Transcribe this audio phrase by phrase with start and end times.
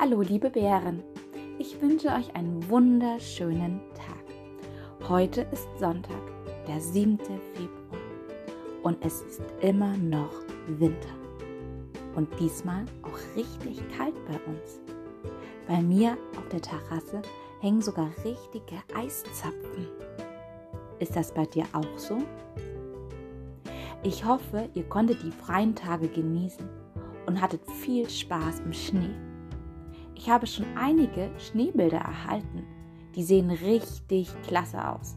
[0.00, 1.02] Hallo liebe Bären,
[1.58, 5.10] ich wünsche euch einen wunderschönen Tag.
[5.10, 6.22] Heute ist Sonntag,
[6.66, 7.18] der 7.
[7.18, 8.00] Februar
[8.82, 10.32] und es ist immer noch
[10.68, 11.10] Winter.
[12.16, 14.80] Und diesmal auch richtig kalt bei uns.
[15.68, 17.20] Bei mir auf der Terrasse
[17.60, 19.86] hängen sogar richtige Eiszapfen.
[20.98, 22.16] Ist das bei dir auch so?
[24.02, 26.66] Ich hoffe, ihr konntet die freien Tage genießen
[27.26, 29.29] und hattet viel Spaß im Schnee.
[30.22, 32.66] Ich habe schon einige Schneebilder erhalten.
[33.14, 35.16] Die sehen richtig klasse aus.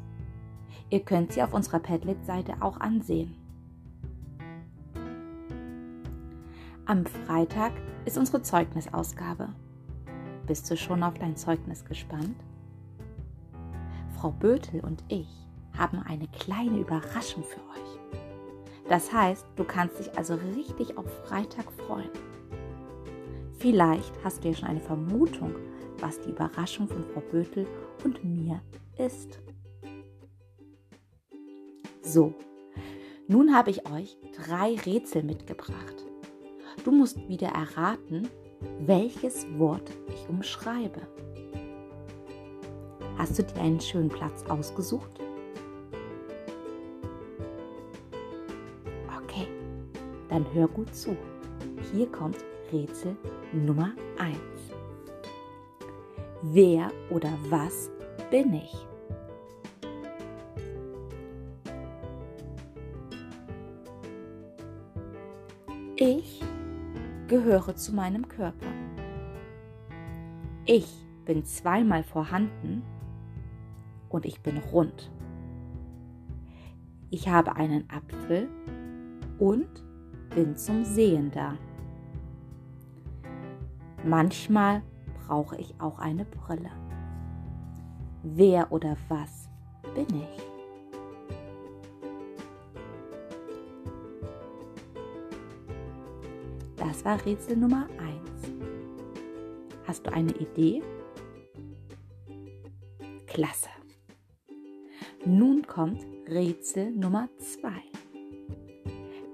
[0.90, 3.36] Ihr könnt sie auf unserer Padlet-Seite auch ansehen.
[6.86, 7.74] Am Freitag
[8.06, 9.50] ist unsere Zeugnisausgabe.
[10.48, 12.38] Bist du schon auf dein Zeugnis gespannt?
[14.18, 15.28] Frau Bötel und ich
[15.78, 18.22] haben eine kleine Überraschung für euch.
[18.88, 22.10] Das heißt, du kannst dich also richtig auf Freitag freuen.
[23.64, 25.56] Vielleicht hast du ja schon eine Vermutung,
[26.00, 27.66] was die Überraschung von Frau Bötel
[28.04, 28.62] und mir
[28.98, 29.40] ist.
[32.02, 32.34] So,
[33.30, 36.04] nun habe ich euch drei Rätsel mitgebracht.
[36.84, 38.28] Du musst wieder erraten,
[38.82, 41.00] welches Wort ich umschreibe.
[43.18, 45.22] Hast du dir einen schönen Platz ausgesucht?
[49.24, 49.48] Okay,
[50.28, 51.16] dann hör gut zu.
[51.94, 53.16] Hier kommt Rätsel
[53.54, 54.36] Nummer 1.
[56.42, 57.92] Wer oder was
[58.32, 58.76] bin ich?
[65.96, 66.42] Ich
[67.28, 68.66] gehöre zu meinem Körper.
[70.66, 72.82] Ich bin zweimal vorhanden
[74.10, 75.12] und ich bin rund.
[77.12, 78.50] Ich habe einen Apfel
[79.38, 79.70] und
[80.34, 81.56] bin zum Sehen da.
[84.04, 84.84] Manchmal
[85.26, 86.72] brauche ich auch eine Brille.
[88.22, 89.50] Wer oder was
[89.96, 90.42] bin ich?
[96.76, 98.54] Das war Rätsel Nummer 1.
[99.88, 100.84] Hast du eine Idee?
[103.26, 103.70] Klasse.
[105.26, 107.70] Nun kommt Rätsel Nummer 2.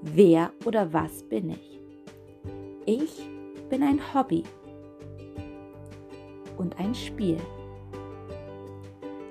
[0.03, 1.79] Wer oder was bin ich?
[2.85, 3.29] Ich
[3.69, 4.43] bin ein Hobby
[6.59, 7.37] und ein Spiel,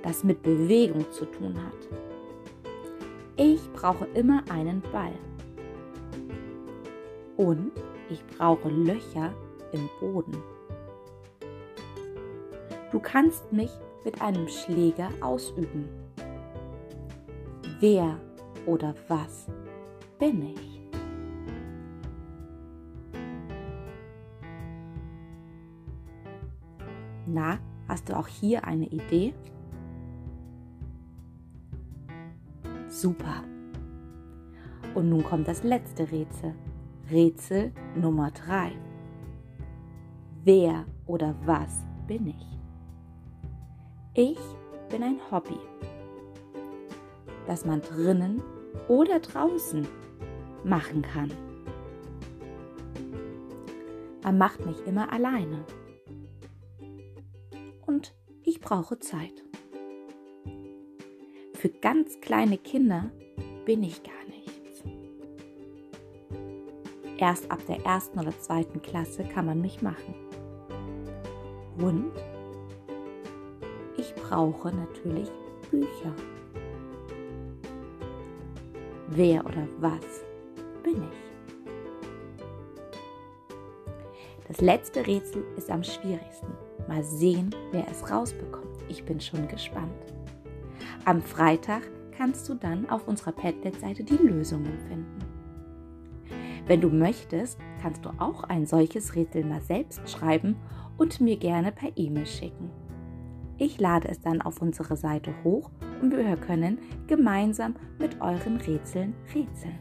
[0.02, 1.88] das mit Bewegung zu tun hat.
[3.36, 5.12] Ich brauche immer einen Ball.
[7.36, 7.70] Und
[8.10, 9.32] ich brauche Löcher
[9.72, 10.42] im Boden.
[12.90, 13.70] Du kannst mich
[14.04, 15.88] mit einem Schläger ausüben.
[17.80, 18.18] Wer
[18.66, 19.46] oder was
[20.18, 20.77] bin ich?
[27.30, 29.34] Na, hast du auch hier eine Idee?
[32.88, 33.44] Super.
[34.94, 36.54] Und nun kommt das letzte Rätsel.
[37.10, 38.72] Rätsel Nummer 3.
[40.44, 42.58] Wer oder was bin ich?
[44.14, 44.40] Ich
[44.88, 45.58] bin ein Hobby,
[47.46, 48.42] das man drinnen
[48.88, 49.86] oder draußen
[50.64, 51.30] machen kann.
[54.22, 55.64] Man macht mich immer alleine
[58.58, 59.44] ich brauche Zeit.
[61.54, 63.10] Für ganz kleine Kinder
[63.64, 64.82] bin ich gar nichts.
[67.18, 70.14] Erst ab der ersten oder zweiten Klasse kann man mich machen.
[71.78, 72.12] Und
[73.96, 75.30] ich brauche natürlich
[75.70, 76.14] Bücher.
[79.08, 80.24] Wer oder was
[80.82, 81.18] bin ich?
[84.48, 86.67] Das letzte Rätsel ist am schwierigsten.
[86.88, 88.82] Mal sehen, wer es rausbekommt.
[88.88, 89.92] Ich bin schon gespannt.
[91.04, 91.82] Am Freitag
[92.16, 95.18] kannst du dann auf unserer Padlet-Seite die Lösungen finden.
[96.66, 100.56] Wenn du möchtest, kannst du auch ein solches Rätsel mal selbst schreiben
[100.96, 102.70] und mir gerne per E-Mail schicken.
[103.58, 105.70] Ich lade es dann auf unsere Seite hoch
[106.00, 109.78] und wir können gemeinsam mit euren Rätseln rätseln.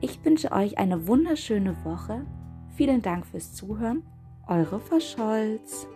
[0.00, 2.24] Ich wünsche euch eine wunderschöne Woche
[2.78, 4.04] Vielen Dank fürs Zuhören,
[4.46, 5.88] eure Frau Scholz.